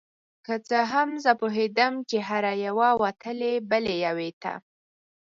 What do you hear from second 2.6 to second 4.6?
یوه وتلې بلې یوې ته